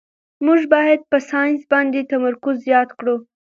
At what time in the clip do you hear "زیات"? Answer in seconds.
2.67-2.89